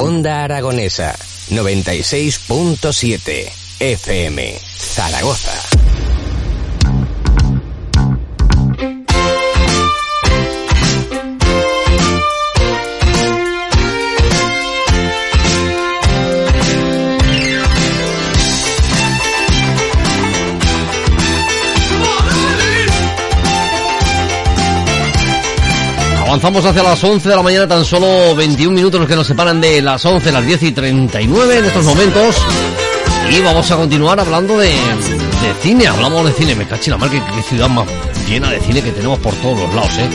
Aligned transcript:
Onda 0.00 0.44
Aragonesa 0.44 1.16
96.7 1.50 3.50
FM 3.80 4.38
Zaragoza. 4.94 5.77
Avanzamos 26.28 26.62
hacia 26.66 26.82
las 26.82 27.02
11 27.02 27.26
de 27.26 27.36
la 27.36 27.42
mañana, 27.42 27.66
tan 27.66 27.86
solo 27.86 28.36
21 28.36 28.74
minutos 28.74 29.00
los 29.00 29.08
que 29.08 29.16
nos 29.16 29.26
separan 29.26 29.62
de 29.62 29.80
las 29.80 30.04
11, 30.04 30.30
las 30.30 30.44
10 30.44 30.62
y 30.64 30.72
39 30.72 31.56
en 31.56 31.64
estos 31.64 31.86
momentos. 31.86 32.36
Y 33.30 33.40
vamos 33.40 33.70
a 33.70 33.76
continuar 33.76 34.20
hablando 34.20 34.58
de, 34.58 34.70
de 35.42 35.54
cine, 35.60 35.86
hablamos 35.86 36.26
de 36.26 36.32
cine, 36.32 36.54
me 36.54 36.66
caché 36.66 36.90
la 36.90 36.96
mar, 36.96 37.10
que, 37.10 37.20
ciudad 37.42 37.68
más 37.68 37.86
llena 38.28 38.50
de 38.50 38.60
cine 38.60 38.82
que 38.82 38.90
tenemos 38.90 39.18
por 39.20 39.34
todos 39.36 39.58
los 39.58 39.74
lados, 39.74 39.92
¿eh? 39.98 40.08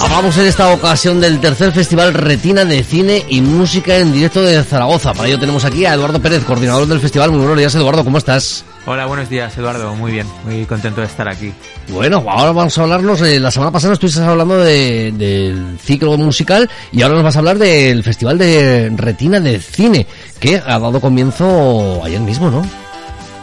Hablamos 0.00 0.36
en 0.38 0.46
esta 0.46 0.72
ocasión 0.72 1.20
del 1.20 1.38
tercer 1.40 1.72
festival 1.72 2.14
Retina 2.14 2.64
de 2.64 2.82
Cine 2.82 3.24
y 3.28 3.40
Música 3.40 3.96
en 3.96 4.12
directo 4.12 4.42
de 4.42 4.62
Zaragoza. 4.64 5.12
Para 5.12 5.28
ello 5.28 5.38
tenemos 5.38 5.64
aquí 5.64 5.84
a 5.84 5.94
Eduardo 5.94 6.20
Pérez, 6.20 6.44
coordinador 6.44 6.86
del 6.86 7.00
festival. 7.00 7.30
Muy 7.30 7.40
buenos 7.40 7.58
días, 7.58 7.74
Eduardo, 7.74 8.04
¿cómo 8.04 8.18
estás? 8.18 8.64
Hola, 8.86 9.06
buenos 9.06 9.28
días, 9.28 9.56
Eduardo. 9.56 9.94
Muy 9.94 10.12
bien, 10.12 10.26
muy 10.44 10.64
contento 10.64 11.00
de 11.00 11.06
estar 11.06 11.28
aquí. 11.28 11.52
Bueno, 11.88 12.24
ahora 12.26 12.52
vamos 12.52 12.76
a 12.78 12.82
hablarnos. 12.82 13.20
la 13.20 13.50
semana 13.50 13.70
pasada 13.70 13.92
estuviste 13.92 14.20
hablando 14.22 14.58
de, 14.58 15.12
del 15.12 15.78
ciclo 15.78 16.16
musical 16.16 16.68
y 16.90 17.02
ahora 17.02 17.16
nos 17.16 17.24
vas 17.24 17.36
a 17.36 17.40
hablar 17.40 17.58
del 17.58 18.02
Festival 18.02 18.38
de 18.38 18.90
Retina 18.96 19.40
de 19.40 19.60
Cine, 19.60 20.06
que 20.40 20.56
ha 20.56 20.78
dado 20.78 21.00
comienzo 21.00 22.02
ayer 22.04 22.20
mismo, 22.20 22.50
¿no? 22.50 22.87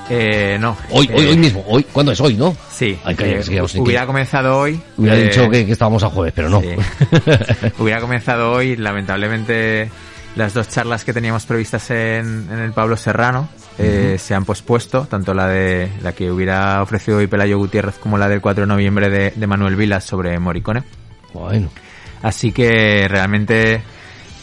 Eh, 0.10 0.58
no. 0.60 0.78
Hoy, 0.92 1.10
hoy, 1.14 1.26
hoy 1.26 1.34
eh, 1.34 1.38
mismo. 1.38 1.64
Hoy, 1.68 1.84
¿Cuándo 1.84 2.12
es 2.12 2.20
hoy, 2.22 2.36
no? 2.36 2.56
Sí. 2.72 2.98
Eh, 3.08 3.62
hubiera 3.78 4.06
comenzado 4.06 4.60
hoy. 4.60 4.80
Hubiera 4.98 5.18
dicho 5.18 5.46
eh, 5.46 5.50
que, 5.50 5.66
que, 5.66 5.72
estábamos 5.72 6.04
a 6.04 6.10
jueves, 6.10 6.34
pero 6.36 6.50
no. 6.50 6.62
Sí. 6.62 6.70
hubiera 7.80 8.00
comenzado 8.00 8.52
hoy, 8.52 8.76
lamentablemente 8.76 9.90
las 10.36 10.54
dos 10.54 10.68
charlas 10.68 11.06
que 11.06 11.14
teníamos 11.14 11.46
previstas 11.46 11.90
en, 11.92 12.48
en 12.52 12.60
el 12.60 12.74
Pablo 12.74 12.98
Serrano 12.98 13.48
uh 13.80 13.82
-huh. 13.82 14.18
se 14.18 14.36
han 14.36 14.44
pospuesto, 14.44 15.08
tanto 15.10 15.34
la 15.34 15.48
de 15.48 15.90
la 16.04 16.12
que 16.12 16.30
hubiera 16.30 16.82
ofrecido 16.82 17.20
hoy 17.20 17.28
Pelayo 17.28 17.58
Gutiérrez 17.58 17.96
como 17.98 18.18
la 18.18 18.28
del 18.28 18.42
4 18.42 18.64
de 18.64 18.68
noviembre 18.68 19.10
de, 19.10 19.32
de 19.32 19.48
Manuel 19.48 19.76
Vilas 19.76 20.04
sobre 20.04 20.38
Morricone. 20.38 20.84
Bueno. 21.34 21.70
Así 22.22 22.52
que 22.52 23.08
realmente 23.08 23.82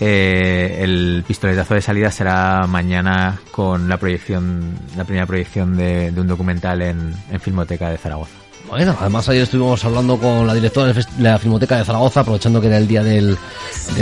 eh, 0.05 0.83
el 0.83 1.23
pistoletazo 1.25 1.75
de 1.75 1.81
salida 1.81 2.11
será 2.11 2.67
mañana 2.67 3.39
con 3.53 3.89
la 3.89 3.99
proyección, 3.99 4.77
la 4.97 5.05
primera 5.05 5.27
proyección 5.27 5.77
de, 5.77 6.13
un 6.17 6.27
documental 6.27 6.83
en, 6.83 7.15
Filmoteca 7.41 7.89
de 7.89 7.99
Zaragoza. 7.99 8.33
Bueno, 8.69 8.97
además 8.99 9.29
ayer 9.29 9.43
estuvimos 9.45 9.85
hablando 9.85 10.19
con 10.19 10.45
la 10.45 10.55
directora 10.55 10.93
de 10.93 11.05
la 11.21 11.39
Filmoteca 11.39 11.77
de 11.77 11.85
Zaragoza, 11.85 12.21
aprovechando 12.21 12.61
que 12.61 12.67
era 12.67 12.79
el 12.79 12.89
día 12.89 13.05
del, 13.05 13.39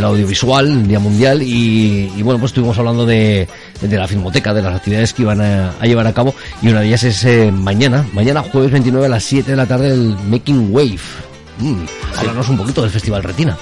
audiovisual, 0.02 0.68
el 0.68 0.88
día 0.88 1.00
mundial, 1.00 1.42
y, 1.42 2.22
bueno, 2.22 2.40
pues 2.40 2.52
estuvimos 2.52 2.78
hablando 2.78 3.04
de, 3.04 3.46
de 3.82 3.96
la 3.98 4.08
Filmoteca, 4.08 4.54
de 4.54 4.62
las 4.62 4.76
actividades 4.76 5.12
que 5.12 5.20
iban 5.20 5.42
a, 5.42 5.74
llevar 5.82 6.06
a 6.06 6.14
cabo, 6.14 6.34
y 6.62 6.68
una 6.68 6.80
de 6.80 6.86
ellas 6.86 7.04
es 7.04 7.24
eh, 7.24 7.52
mañana, 7.52 8.06
mañana 8.14 8.42
jueves 8.42 8.70
29 8.70 9.04
a 9.04 9.10
las 9.10 9.24
7 9.24 9.50
de 9.50 9.56
la 9.56 9.66
tarde, 9.66 9.92
el 9.92 10.16
Making 10.30 10.68
Wave. 10.70 11.00
Mm. 11.58 11.84
Háblanos 12.16 12.48
un 12.48 12.56
poquito 12.56 12.80
del 12.80 12.90
Festival 12.90 13.22
Retina. 13.22 13.58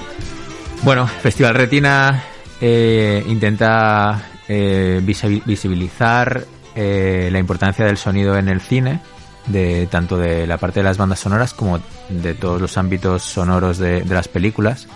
Bueno, 0.83 1.07
Festival 1.07 1.55
Retina 1.55 2.23
eh, 2.61 3.25
intenta 3.27 4.23
eh, 4.47 5.03
visibilizar 5.05 6.45
eh, 6.75 7.29
la 7.33 7.39
importancia 7.39 7.85
del 7.85 7.97
sonido 7.97 8.37
en 8.37 8.49
el 8.49 8.61
cine, 8.61 9.01
de 9.47 9.89
tanto 9.89 10.17
de 10.17 10.47
la 10.47 10.57
parte 10.57 10.81
de 10.81 10.85
las 10.85 10.97
bandas 10.97 11.19
sonoras 11.19 11.53
como 11.53 11.81
de 12.09 12.35
todos 12.35 12.61
los 12.61 12.79
ámbitos 12.79 13.23
sonoros 13.23 13.79
de, 13.79 14.05
las 14.05 14.29
películas. 14.29 14.87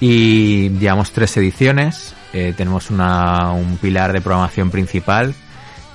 Y 0.00 0.70
llevamos 0.70 1.12
tres 1.12 1.36
ediciones. 1.36 2.14
Tenemos 2.32 2.90
un 2.90 3.78
pilar 3.80 4.12
de 4.12 4.20
programación 4.20 4.70
principal 4.70 5.34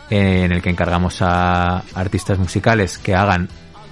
en 0.09 0.51
el 0.51 0.61
que 0.61 0.69
encargamos 0.69 1.21
a 1.21 1.79
artistas 1.95 2.37
musicales 2.37 2.97
que 2.99 3.15
hagan 3.15 3.49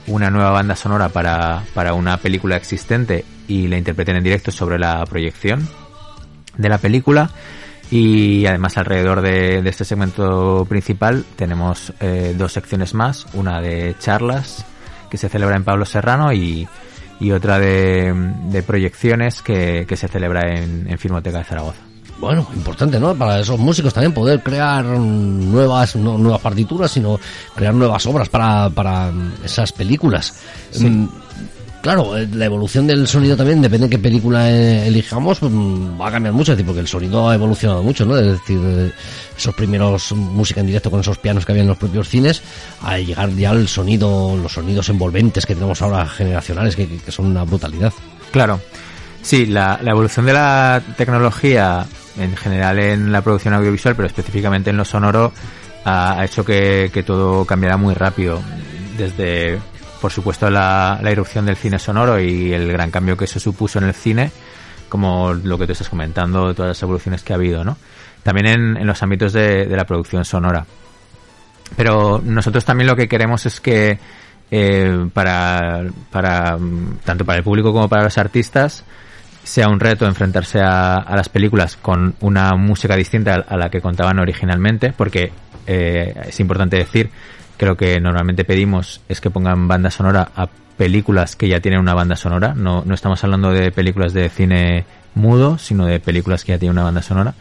una 0.07 0.29
nueva 0.29 0.51
banda 0.51 0.75
sonora 0.75 1.09
para, 1.09 1.63
para 1.73 1.95
una 1.95 2.17
película 2.17 2.55
existente 2.55 3.25
y 3.47 3.67
la 3.67 3.77
interpreten 3.77 4.15
en 4.15 4.23
directo 4.23 4.51
sobre 4.51 4.79
la 4.79 5.05
proyección 5.05 5.67
de 6.57 6.69
la 6.69 6.77
película 6.77 7.29
y 7.91 8.45
además 8.45 8.77
alrededor 8.77 9.21
de, 9.21 9.61
de 9.61 9.69
este 9.69 9.85
segmento 9.85 10.65
principal 10.67 11.23
tenemos 11.35 11.93
eh, 11.99 12.33
dos 12.37 12.53
secciones 12.53 12.93
más, 12.93 13.27
una 13.33 13.61
de 13.61 13.95
charlas 13.99 14.65
que 15.09 15.17
se 15.17 15.29
celebra 15.29 15.55
en 15.55 15.63
Pablo 15.63 15.85
Serrano 15.85 16.33
y, 16.33 16.67
y 17.19 17.31
otra 17.31 17.59
de, 17.59 18.13
de 18.49 18.63
proyecciones 18.63 19.41
que, 19.41 19.85
que, 19.87 19.95
se 19.95 20.07
celebra 20.07 20.55
en, 20.55 20.87
en 20.89 20.97
Filmoteca 20.97 21.37
de 21.39 21.43
Zaragoza. 21.43 21.81
Bueno, 22.17 22.47
importante, 22.55 22.99
¿no? 22.99 23.13
Para 23.13 23.39
esos 23.39 23.59
músicos 23.59 23.93
también 23.93 24.13
poder 24.13 24.41
crear 24.41 24.83
nuevas, 24.85 25.95
no 25.95 26.17
nuevas 26.17 26.41
partituras, 26.41 26.89
sino 26.89 27.19
crear 27.53 27.73
nuevas 27.73 28.05
obras 28.05 28.29
para, 28.29 28.69
para 28.69 29.11
esas 29.43 29.71
películas. 29.73 30.33
Sí. 30.71 31.07
Mm, 31.85 31.87
claro, 31.87 32.17
eh, 32.17 32.27
la 32.33 32.45
evolución 32.45 32.87
del 32.87 33.07
sonido 33.07 33.37
también, 33.37 33.61
depende 33.61 33.87
de 33.87 33.91
qué 33.91 33.99
película 33.99 34.49
eh, 34.49 34.87
elijamos, 34.87 35.39
pues, 35.39 35.51
va 35.53 36.07
a 36.07 36.11
cambiar 36.11 36.33
mucho, 36.33 36.51
es 36.51 36.57
decir, 36.57 36.65
porque 36.65 36.81
el 36.81 36.87
sonido 36.87 37.29
ha 37.29 37.35
evolucionado 37.35 37.83
mucho, 37.83 38.05
¿no? 38.05 38.17
Es 38.17 38.25
decir, 38.25 38.91
esos 39.37 39.53
primeros 39.53 40.11
música 40.13 40.61
en 40.61 40.67
directo 40.67 40.89
con 40.89 41.01
esos 41.01 41.19
pianos 41.19 41.45
que 41.45 41.51
había 41.51 41.61
en 41.61 41.69
los 41.69 41.77
propios 41.77 42.09
cines, 42.09 42.41
a 42.81 42.97
llegar 42.97 43.29
ya 43.29 43.51
al 43.51 43.67
sonido, 43.67 44.35
los 44.35 44.53
sonidos 44.53 44.89
envolventes 44.89 45.45
que 45.45 45.53
tenemos 45.53 45.81
ahora 45.81 46.07
generacionales, 46.07 46.75
que, 46.75 46.87
son 47.09 47.27
una 47.27 47.43
brutalidad. 47.43 47.93
Claro. 48.31 48.59
Sí, 49.21 49.45
la, 49.45 49.79
evolución 49.85 50.25
de 50.25 50.33
la 50.33 50.81
tecnología 50.97 51.85
en 52.17 52.35
general 52.35 52.79
en 52.79 53.11
la 53.11 53.21
producción 53.21 53.53
audiovisual, 53.53 53.95
pero 53.95 54.07
específicamente 54.07 54.71
en 54.71 54.77
lo 54.77 54.85
sonoro, 54.85 55.33
ha, 55.83 56.19
ha 56.19 56.25
hecho 56.25 56.43
que, 56.43 56.89
que 56.91 57.03
todo 57.03 57.45
cambiara 57.45 57.77
muy 57.77 57.93
rápido. 57.93 58.41
Desde 58.97 59.59
por 60.05 60.11
supuesto 60.11 60.51
la, 60.51 60.99
irrupción 61.11 61.47
del 61.47 61.55
cine 61.55 61.79
sonoro 61.79 62.19
y 62.19 62.53
el 62.53 62.71
gran 62.71 62.91
cambio 62.91 63.17
que 63.17 63.25
eso 63.25 63.39
supuso 63.39 63.79
en 63.79 63.85
el 63.85 63.95
cine, 63.95 64.29
como 64.87 65.33
lo 65.33 65.57
que 65.57 65.65
tú 65.65 65.71
estás 65.71 65.89
comentando, 65.89 66.53
todas 66.53 66.69
las 66.69 66.83
evoluciones 66.83 67.23
que 67.23 67.33
ha 67.33 67.37
habido, 67.37 67.63
¿no? 67.63 67.75
También 68.21 68.45
en, 68.45 68.77
en 68.77 68.85
los 68.85 69.01
ámbitos 69.01 69.33
de, 69.33 69.65
de, 69.65 69.75
la 69.75 69.85
producción 69.85 70.23
sonora. 70.23 70.63
Pero 71.75 72.21
nosotros 72.23 72.63
también 72.63 72.87
lo 72.87 72.95
que 72.95 73.07
queremos 73.07 73.47
es 73.47 73.59
que 73.59 73.97
eh, 74.51 75.09
para, 75.11 75.85
para 76.11 76.55
tanto 77.03 77.25
para 77.25 77.39
el 77.39 77.43
público 77.43 77.73
como 77.73 77.89
para 77.89 78.03
los 78.03 78.19
artistas 78.19 78.85
sea 79.43 79.69
un 79.69 79.79
reto 79.79 80.05
enfrentarse 80.05 80.59
a, 80.59 80.97
a 80.97 81.15
las 81.15 81.29
películas 81.29 81.77
con 81.77 82.13
una 82.19 82.51
música 82.51 82.95
distinta 82.95 83.43
a 83.47 83.57
la 83.57 83.71
que 83.71 83.81
contaban 83.81 84.19
originalmente, 84.19 84.93
porque 84.95 85.31
eh, 85.65 86.13
es 86.27 86.39
importante 86.39 86.77
decir 86.77 87.09
que 87.55 87.65
lo 87.65 87.75
que 87.75 87.99
normalmente 87.99 88.43
pedimos 88.43 89.01
es 89.09 89.21
que 89.21 89.29
pongan 89.29 89.67
banda 89.67 89.89
sonora 89.91 90.29
a 90.35 90.47
películas 90.77 91.35
que 91.35 91.47
ya 91.47 91.59
tienen 91.59 91.79
una 91.79 91.93
banda 91.93 92.15
sonora. 92.15 92.53
No, 92.55 92.83
no 92.85 92.93
estamos 92.93 93.23
hablando 93.23 93.51
de 93.51 93.71
películas 93.71 94.13
de 94.13 94.29
cine 94.29 94.85
mudo, 95.15 95.57
sino 95.57 95.85
de 95.85 95.99
películas 95.99 96.43
que 96.43 96.51
ya 96.53 96.59
tienen 96.59 96.73
una 96.73 96.83
banda 96.83 97.01
sonora. 97.01 97.33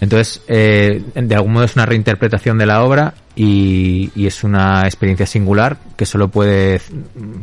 Entonces, 0.00 0.42
eh, 0.48 1.02
de 1.14 1.34
algún 1.34 1.52
modo 1.52 1.64
es 1.64 1.76
una 1.76 1.84
reinterpretación 1.84 2.56
de 2.56 2.64
la 2.64 2.82
obra 2.82 3.12
y, 3.36 4.10
y, 4.14 4.26
es 4.26 4.42
una 4.44 4.84
experiencia 4.84 5.26
singular 5.26 5.76
que 5.94 6.06
solo 6.06 6.28
puede, 6.28 6.80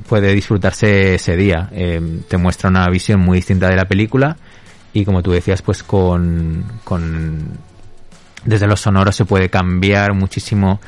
puede 0.09 0.33
disfrutarse 0.33 1.15
ese 1.15 1.35
día. 1.35 1.69
Eh, 1.71 2.21
te 2.27 2.37
muestra 2.37 2.69
una 2.69 2.89
visión 2.89 3.19
muy 3.19 3.37
distinta 3.37 3.69
de 3.69 3.75
la 3.75 3.85
película 3.85 4.37
y 4.91 5.05
como 5.05 5.21
tú 5.21 5.31
decías, 5.31 5.61
pues 5.61 5.83
con, 5.83 6.63
con 6.83 7.59
desde 8.43 8.65
los 8.65 8.81
sonoros 8.81 9.15
se 9.15 9.25
puede 9.25 9.49
cambiar 9.49 10.13
muchísimo 10.13 10.79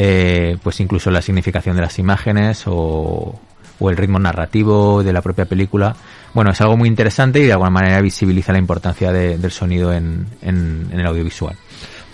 eh, 0.00 0.56
pues 0.62 0.78
incluso 0.78 1.10
la 1.10 1.20
significación 1.20 1.74
de 1.74 1.82
las 1.82 1.98
imágenes 1.98 2.62
o, 2.66 3.34
o, 3.80 3.90
el 3.90 3.96
ritmo 3.96 4.20
narrativo 4.20 5.02
de 5.02 5.12
la 5.12 5.22
propia 5.22 5.46
película. 5.46 5.96
Bueno, 6.34 6.52
es 6.52 6.60
algo 6.60 6.76
muy 6.76 6.88
interesante 6.88 7.40
y 7.40 7.46
de 7.46 7.52
alguna 7.52 7.70
manera 7.70 8.00
visibiliza 8.00 8.52
la 8.52 8.60
importancia 8.60 9.10
de, 9.10 9.38
del 9.38 9.50
sonido 9.50 9.92
en, 9.92 10.28
en, 10.40 10.86
en, 10.92 11.00
el 11.00 11.06
audiovisual. 11.06 11.56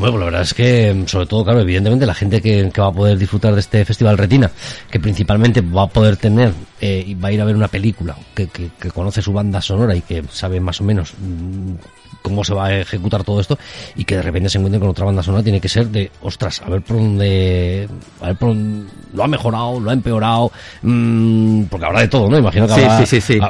Bueno, 0.05 0.19
la 0.19 0.27
verdad 0.27 0.43
es 0.43 0.53
que, 0.53 1.05
sobre 1.06 1.25
todo, 1.25 1.45
claro, 1.45 1.61
evidentemente 1.61 2.05
la 2.05 2.12
gente 2.12 2.43
que, 2.43 2.71
va 2.79 2.89
a 2.89 2.93
poder 2.93 3.17
disfrutar 3.17 3.55
de 3.55 3.61
este 3.61 3.87
Festival 3.87 4.19
Retina, 4.19 4.51
que 4.91 5.01
principalmente 5.01 5.62
va 5.62 5.85
a 5.85 5.87
poder 5.87 6.19
tener 6.19 6.53
eh, 6.79 7.03
y 7.06 7.15
va 7.15 7.29
a 7.29 7.33
ir 7.33 7.41
a 7.41 7.47
ver 7.47 7.56
una 7.56 7.69
película 7.69 8.15
que, 8.35 8.49
que, 8.49 8.91
conoce 8.91 9.23
su 9.23 9.33
banda 9.33 9.62
sonora 9.62 9.97
y 9.97 10.03
que 10.03 10.23
sabe 10.31 10.61
más 10.61 10.79
o 10.83 10.85
menos 10.85 11.15
mm, 11.19 11.77
cómo 12.21 12.45
se 12.45 12.53
va 12.53 12.67
a 12.67 12.81
ejecutar 12.81 13.25
todo 13.25 13.41
esto 13.41 13.59
y 13.97 14.05
que 14.05 14.17
de 14.17 14.21
repente 14.21 14.51
se 14.51 14.59
encuentre 14.59 14.79
con 14.79 14.91
otra 14.91 15.06
banda 15.06 15.23
sonora 15.23 15.43
tiene 15.43 15.59
que 15.59 15.71
ser 15.71 15.89
de, 15.89 16.11
ostras, 16.21 16.61
a 16.61 16.69
ver 16.69 16.83
por 16.83 16.99
dónde, 16.99 17.89
a 18.21 18.27
ver 18.27 18.37
por 18.37 18.51
dónde, 18.51 18.91
lo 19.15 19.25
ha 19.25 19.27
mejorado, 19.27 19.81
lo 19.81 19.89
ha 19.89 19.95
empeorado, 19.95 20.53
mmm, 20.83 21.62
porque 21.62 21.87
habrá 21.87 22.01
de 22.01 22.09
todo, 22.09 22.29
¿no? 22.29 22.39
Imagino 22.39 22.67
que 22.67 22.87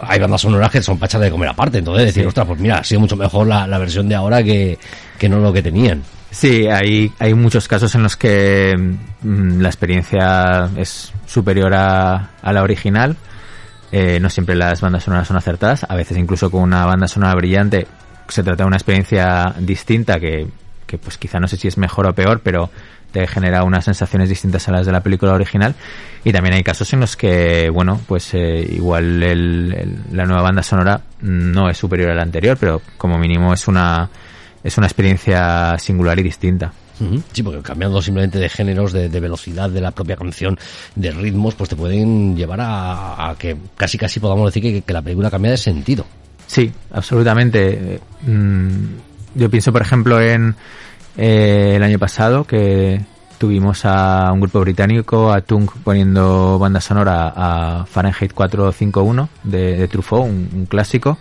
hay 0.02 0.20
bandas 0.20 0.40
sonoras 0.40 0.70
que 0.70 0.80
son 0.80 1.00
pachas 1.00 1.20
de 1.20 1.32
comer 1.32 1.48
aparte, 1.48 1.78
entonces 1.78 2.06
decir, 2.06 2.24
ostras, 2.24 2.46
pues 2.46 2.60
mira, 2.60 2.78
ha 2.78 2.84
sido 2.84 3.00
mucho 3.00 3.16
mejor 3.16 3.48
la, 3.48 3.66
la 3.66 3.78
versión 3.78 4.08
de 4.08 4.14
ahora 4.14 4.40
que, 4.44 4.78
que 5.18 5.28
no 5.28 5.40
lo 5.40 5.52
que 5.52 5.60
tenían. 5.60 6.04
Sí, 6.34 6.66
hay, 6.66 7.12
hay 7.20 7.32
muchos 7.32 7.68
casos 7.68 7.94
en 7.94 8.02
los 8.02 8.16
que 8.16 8.74
mm, 8.76 9.60
la 9.60 9.68
experiencia 9.68 10.68
es 10.76 11.12
superior 11.26 11.72
a, 11.72 12.30
a 12.42 12.52
la 12.52 12.62
original. 12.64 13.16
Eh, 13.92 14.18
no 14.18 14.28
siempre 14.28 14.56
las 14.56 14.80
bandas 14.80 15.04
sonoras 15.04 15.28
son 15.28 15.36
acertadas. 15.36 15.86
A 15.88 15.94
veces 15.94 16.18
incluso 16.18 16.50
con 16.50 16.62
una 16.62 16.86
banda 16.86 17.06
sonora 17.06 17.36
brillante 17.36 17.86
se 18.26 18.42
trata 18.42 18.64
de 18.64 18.66
una 18.66 18.76
experiencia 18.76 19.54
distinta 19.60 20.18
que, 20.18 20.48
que 20.88 20.98
pues 20.98 21.18
quizá 21.18 21.38
no 21.38 21.46
sé 21.46 21.56
si 21.56 21.68
es 21.68 21.78
mejor 21.78 22.08
o 22.08 22.14
peor, 22.14 22.40
pero 22.42 22.68
te 23.12 23.28
genera 23.28 23.62
unas 23.62 23.84
sensaciones 23.84 24.28
distintas 24.28 24.68
a 24.68 24.72
las 24.72 24.86
de 24.86 24.90
la 24.90 25.04
película 25.04 25.34
original. 25.34 25.76
Y 26.24 26.32
también 26.32 26.56
hay 26.56 26.64
casos 26.64 26.92
en 26.94 26.98
los 26.98 27.16
que, 27.16 27.70
bueno, 27.70 28.00
pues 28.08 28.34
eh, 28.34 28.66
igual 28.72 29.22
el, 29.22 30.00
la 30.10 30.24
nueva 30.24 30.42
banda 30.42 30.64
sonora 30.64 31.00
no 31.20 31.70
es 31.70 31.78
superior 31.78 32.10
a 32.10 32.14
la 32.16 32.22
anterior, 32.22 32.56
pero 32.58 32.82
como 32.98 33.18
mínimo 33.18 33.54
es 33.54 33.68
una 33.68 34.10
es 34.64 34.78
una 34.78 34.86
experiencia 34.86 35.78
singular 35.78 36.18
y 36.18 36.22
distinta. 36.22 36.72
Sí, 37.32 37.42
porque 37.42 37.60
cambiando 37.60 38.00
simplemente 38.00 38.38
de 38.38 38.48
géneros, 38.48 38.92
de, 38.92 39.08
velocidad 39.08 39.68
de 39.68 39.80
la 39.80 39.90
propia 39.90 40.16
canción, 40.16 40.58
de 40.94 41.10
ritmos, 41.10 41.54
pues 41.54 41.68
te 41.68 41.76
pueden 41.76 42.36
llevar 42.36 42.60
a, 42.62 43.34
que 43.38 43.56
casi 43.76 43.98
casi 43.98 44.20
podamos 44.20 44.52
decir 44.52 44.82
que, 44.82 44.92
la 44.92 45.02
película 45.02 45.30
cambia 45.30 45.50
de 45.50 45.56
sentido. 45.56 46.06
Sí, 46.46 46.72
absolutamente. 46.92 48.00
Mm, 48.22 48.84
yo 49.34 49.50
pienso, 49.50 49.72
por 49.72 49.82
ejemplo, 49.82 50.20
en 50.20 50.54
eh, 51.16 51.72
el 51.76 51.82
año 51.82 51.98
pasado 51.98 52.44
que 52.44 53.00
tuvimos 53.38 53.84
a 53.84 54.30
un 54.32 54.40
grupo 54.40 54.60
británico, 54.60 55.32
a 55.32 55.40
Tung, 55.40 55.68
poniendo 55.82 56.58
banda 56.60 56.80
sonora 56.80 57.32
a 57.36 57.86
Fahrenheit 57.86 58.32
451 58.32 59.28
de, 59.42 59.76
de 59.76 59.88
Truffaut, 59.88 60.26
un 60.26 60.66
clásico. 60.70 61.18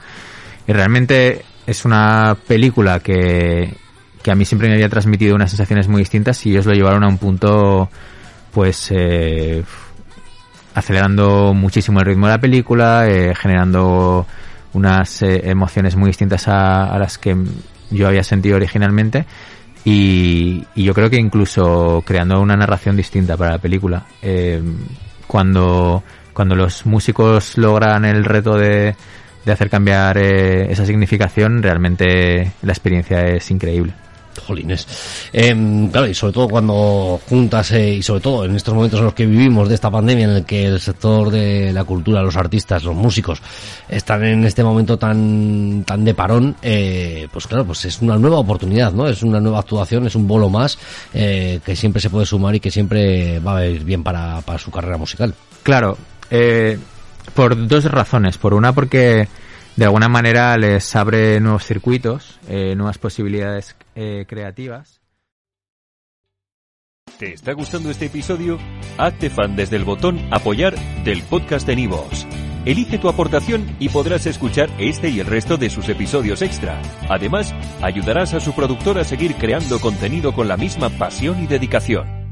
Y 0.67 0.71
realmente 0.71 1.43
es 1.65 1.85
una 1.85 2.35
película 2.47 2.99
que, 2.99 3.73
que 4.23 4.31
a 4.31 4.35
mí 4.35 4.45
siempre 4.45 4.69
me 4.69 4.75
había 4.75 4.89
transmitido 4.89 5.35
unas 5.35 5.51
sensaciones 5.51 5.87
muy 5.87 5.99
distintas 5.99 6.43
y 6.45 6.51
ellos 6.51 6.65
lo 6.65 6.73
llevaron 6.73 7.03
a 7.03 7.07
un 7.07 7.17
punto 7.17 7.89
pues 8.51 8.89
eh, 8.91 9.63
acelerando 10.73 11.53
muchísimo 11.53 11.99
el 11.99 12.05
ritmo 12.05 12.27
de 12.27 12.33
la 12.33 12.39
película, 12.39 13.07
eh, 13.07 13.33
generando 13.35 14.25
unas 14.73 15.21
eh, 15.21 15.41
emociones 15.49 15.95
muy 15.95 16.07
distintas 16.07 16.47
a, 16.47 16.97
las 16.97 17.17
que 17.17 17.35
yo 17.91 18.07
había 18.07 18.23
sentido 18.23 18.55
originalmente 18.55 19.25
y, 19.85 20.65
y, 20.75 20.83
yo 20.83 20.93
creo 20.93 21.09
que 21.09 21.17
incluso 21.17 22.01
creando 22.05 22.39
una 22.39 22.55
narración 22.55 22.95
distinta 22.95 23.35
para 23.35 23.51
la 23.51 23.57
película. 23.57 24.05
cuando, 25.27 26.03
cuando 26.31 26.55
los 26.55 26.85
músicos 26.85 27.57
logran 27.57 28.05
el 28.05 28.23
reto 28.23 28.55
de 28.55 28.95
de 29.45 29.51
hacer 29.51 29.69
cambiar 29.69 30.17
eh, 30.17 30.71
esa 30.71 30.85
significación, 30.85 31.61
realmente 31.61 32.51
la 32.61 32.71
experiencia 32.71 33.21
es 33.27 33.49
increíble. 33.51 33.93
Jolines. 34.47 34.87
Em, 35.31 35.89
claro, 35.89 36.07
y 36.07 36.15
sobre 36.15 36.33
todo 36.33 36.47
cuando 36.47 37.21
juntas, 37.29 37.71
eh, 37.73 37.93
y 37.95 38.01
sobre 38.01 38.19
todo 38.19 38.45
en 38.45 38.55
estos 38.55 38.73
momentos 38.73 38.99
en 38.99 39.05
los 39.05 39.13
que 39.13 39.27
vivimos 39.27 39.69
de 39.69 39.75
esta 39.75 39.91
pandemia, 39.91 40.25
en 40.25 40.31
el 40.31 40.43
que 40.43 40.65
el 40.65 40.79
sector 40.79 41.29
de 41.29 41.71
la 41.71 41.83
cultura, 41.83 42.23
los 42.23 42.35
artistas, 42.35 42.83
los 42.83 42.95
músicos, 42.95 43.43
están 43.87 44.23
en 44.23 44.43
este 44.43 44.63
momento 44.63 44.97
tan, 44.97 45.83
tan 45.85 46.03
de 46.03 46.15
parón, 46.15 46.55
eh, 46.63 47.27
pues 47.31 47.45
claro, 47.45 47.65
pues 47.65 47.85
es 47.85 48.01
una 48.01 48.17
nueva 48.17 48.39
oportunidad, 48.39 48.91
¿no? 48.91 49.07
Es 49.07 49.21
una 49.21 49.39
nueva 49.39 49.59
actuación, 49.59 50.07
es 50.07 50.15
un 50.15 50.27
bolo 50.27 50.49
más, 50.49 50.79
que 51.13 51.75
siempre 51.75 52.01
se 52.01 52.09
puede 52.09 52.25
sumar 52.25 52.55
y 52.55 52.59
que 52.59 52.71
siempre 52.71 53.39
va 53.39 53.57
a 53.57 53.67
ir 53.67 53.83
bien 53.83 54.03
para, 54.03 54.41
para 54.41 54.57
su 54.57 54.71
carrera 54.71 54.97
musical. 54.97 55.35
Claro, 55.61 55.95
eh, 56.35 56.79
por 57.33 57.67
dos 57.67 57.85
razones. 57.85 58.37
Por 58.37 58.53
una, 58.53 58.73
porque 58.73 59.27
de 59.75 59.85
alguna 59.85 60.09
manera 60.09 60.55
les 60.57 60.95
abre 60.95 61.39
nuevos 61.39 61.65
circuitos, 61.65 62.39
eh, 62.47 62.75
nuevas 62.75 62.97
posibilidades 62.97 63.75
eh, 63.95 64.25
creativas. 64.27 65.01
¿Te 67.17 67.33
está 67.33 67.53
gustando 67.53 67.91
este 67.91 68.05
episodio? 68.05 68.57
Hazte 68.97 69.29
fan 69.29 69.55
desde 69.55 69.75
el 69.75 69.83
botón 69.83 70.19
Apoyar 70.31 70.75
del 71.03 71.21
podcast 71.23 71.67
de 71.67 71.75
Nivos. 71.75 72.25
Elige 72.65 72.97
tu 72.97 73.09
aportación 73.09 73.75
y 73.79 73.89
podrás 73.89 74.25
escuchar 74.25 74.69
este 74.79 75.09
y 75.09 75.19
el 75.19 75.27
resto 75.27 75.57
de 75.57 75.69
sus 75.69 75.89
episodios 75.89 76.41
extra. 76.41 76.81
Además, 77.09 77.53
ayudarás 77.81 78.33
a 78.33 78.39
su 78.39 78.53
productor 78.53 78.97
a 78.99 79.03
seguir 79.03 79.35
creando 79.35 79.79
contenido 79.79 80.33
con 80.33 80.47
la 80.47 80.55
misma 80.55 80.89
pasión 80.89 81.43
y 81.43 81.47
dedicación. 81.47 82.22